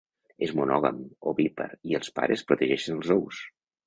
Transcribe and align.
És 0.45 0.51
monògam, 0.59 1.01
ovípar 1.31 1.67
i 1.89 1.93
els 1.99 2.09
pares 2.21 2.43
protegeixen 2.53 2.97
els 3.01 3.13
ous. 3.17 3.43